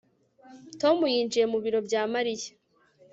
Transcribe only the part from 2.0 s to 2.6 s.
Mariya